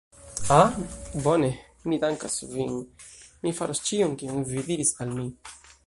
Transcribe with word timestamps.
Ah? 0.59 0.69
Bone. 1.25 1.51
Mi 1.87 1.99
dankas 2.05 2.39
vin. 2.55 2.73
Mi 3.45 3.55
faros 3.61 3.87
ĉion 3.91 4.21
kion 4.23 4.45
vi 4.55 4.69
diris 4.73 4.97
al 5.05 5.17
mi. 5.21 5.33